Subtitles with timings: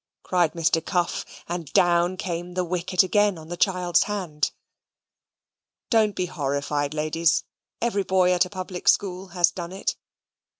[0.23, 0.83] cried Mr.
[0.83, 4.51] Cuff, and down came the wicket again on the child's hand.
[5.91, 7.43] Don't be horrified, ladies,
[7.83, 9.95] every boy at a public school has done it.